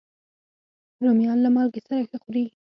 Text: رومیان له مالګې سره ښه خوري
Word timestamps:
رومیان 1.03 1.37
له 1.43 1.49
مالګې 1.55 1.81
سره 1.87 2.01
ښه 2.09 2.17
خوري 2.23 2.45